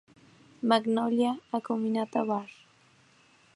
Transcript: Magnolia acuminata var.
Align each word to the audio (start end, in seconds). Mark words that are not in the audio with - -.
Magnolia 0.69 1.31
acuminata 1.51 2.23
var. 2.23 2.47